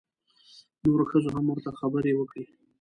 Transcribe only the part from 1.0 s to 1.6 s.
ښځو هم